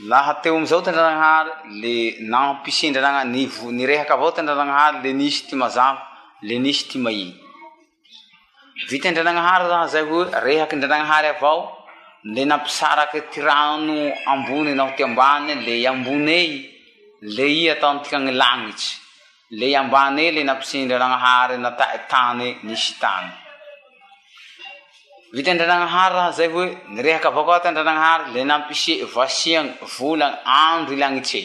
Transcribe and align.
laha 0.00 0.34
teo 0.42 0.56
amzao 0.56 0.80
ty 0.82 0.88
andrananhary 0.90 1.50
le 1.82 1.96
nampisernirehaky 2.32 4.12
avao 4.14 4.30
ty 4.32 4.40
andrananahary 4.40 5.02
le 5.04 5.12
nisy 5.20 5.44
ty 5.48 5.54
mazafo 5.56 6.00
le 6.48 6.56
nisy 6.64 6.88
ty 6.88 6.98
mainy 6.98 7.36
vitandrananahary 8.88 9.68
zah 9.72 9.84
zay 9.92 10.02
hoe 10.08 10.24
rehaky 10.44 10.74
indrananahary 10.76 11.28
avao 11.36 11.60
le 12.34 12.42
nampisaraky 12.50 13.20
ty 13.32 13.40
rano 13.48 13.98
ambony 14.32 14.72
nao 14.80 14.92
ty 14.96 15.02
ambany 15.08 15.54
le 15.66 15.76
amboney 15.92 16.50
le 17.36 17.44
i 17.58 17.62
ataotikany 17.74 18.32
lanitsy 18.40 18.96
le 19.60 19.76
ambane 19.82 20.24
le 20.38 20.42
napisendrananahary 20.50 21.58
na 21.60 21.70
tany 22.12 22.48
nisy 22.62 22.96
tany 23.04 23.41
vita 25.32 25.52
ndrananahary 25.54 26.12
e, 26.12 26.14
raha 26.18 26.30
zay 26.38 26.48
hoe 26.54 26.66
nirehaky 26.94 27.26
avao 27.30 27.46
k 27.46 27.58
tandranaahary 27.64 28.26
le 28.34 28.42
nampise 28.50 28.94
vasiany 29.14 29.68
volan 29.98 30.34
andro 30.66 30.94
l 30.96 31.02
anitse 31.08 31.40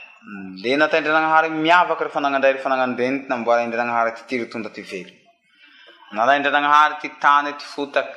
lena 0.62 0.84
tndrnahary 0.92 1.48
miavaky 1.64 2.02
refanaadray 2.08 2.52
refananareny 2.58 3.18
namboara 3.32 3.60
indrananahary 3.66 4.10
ty 4.16 4.22
tirotonda 4.28 4.68
ty 4.74 4.80
vel 4.90 5.08
alandranaahary 6.22 6.94
ty 7.00 7.06
tany 7.24 7.50
ty 7.60 7.64
fotaky 7.72 8.16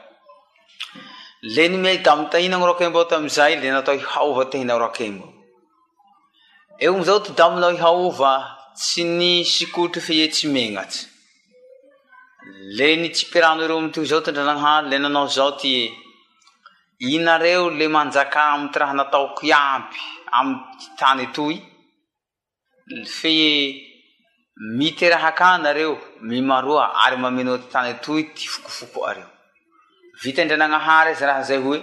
le 1.43 1.67
nime 1.67 1.97
da 2.03 2.13
mitainaroakemboo 2.15 3.07
tamizay 3.09 3.55
le 3.57 3.71
natao 3.73 3.95
ihaova 3.95 4.43
thina 4.51 4.77
roakembo 4.77 5.27
eo 6.85 6.93
amzao 6.95 7.19
ty 7.25 7.31
daminao 7.37 7.71
ihaova 7.73 8.33
tsy 8.77 9.01
nysikotry 9.17 10.01
fee 10.07 10.27
tsy 10.33 10.45
menatsy 10.53 11.01
le 12.77 12.87
nitsipiranoreo 13.01 13.77
am 13.81 13.89
ty 13.91 13.99
zao 14.09 14.21
ty 14.25 14.31
drananhay 14.37 14.81
le 14.91 14.97
nanao 15.01 15.25
zao 15.37 15.51
ty 15.59 15.71
inareo 17.15 17.63
le 17.79 17.85
manjakà 17.95 18.41
am 18.53 18.63
ty 18.71 18.77
raha 18.79 18.95
nataoky 19.01 19.47
aby 19.71 19.97
amy 20.39 20.55
ty 20.79 20.85
tany 20.99 21.25
toy 21.35 21.55
fee 23.17 23.49
mityrahaka 24.77 25.49
nareo 25.63 25.93
mimaroa 26.29 26.85
ary 27.05 27.17
mameno 27.17 27.57
ty 27.57 27.67
tane 27.73 27.93
toy 28.05 28.21
ty 28.35 28.45
fokofokoareo 28.53 29.29
vitaindriananahary 30.23 31.15
z 31.17 31.21
raha 31.25 31.43
zay 31.49 31.57
hoe 31.57 31.77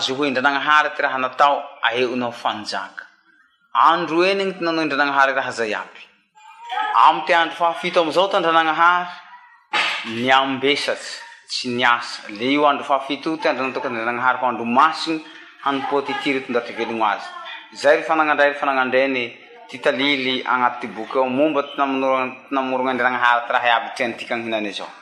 z 0.00 0.08
hoe 0.16 0.26
indrananahary 0.28 0.90
ty 0.96 1.00
raha 1.02 1.18
natao 1.24 1.56
aeo 1.88 2.14
nao 2.22 2.30
fanjak 2.44 2.96
androenn 3.88 4.52
t 4.58 4.64
nanndrnhary 4.66 5.32
raha 5.40 5.52
zay 5.58 5.72
aby 5.82 6.00
atandro 7.04 7.56
fafazao 7.60 8.26
tndranhay 8.32 9.04
iambasy 10.24 10.92
tsy 11.50 11.66
i 12.30 12.32
leioando 12.40 12.84
faafi 12.90 13.16
ttndrrydromasiny 13.24 15.18
apotytr 15.68 16.36
tatelonazy 16.56 17.28
zay 17.82 17.94
rfaarafananandren 18.02 19.14
ty 19.70 19.76
talily 19.84 20.34
anaty 20.54 20.86
bokyao 20.96 21.24
momba 21.38 21.60
taornndrnharty 21.62 23.52
raha 23.56 23.70
abttikainzao 23.78 24.92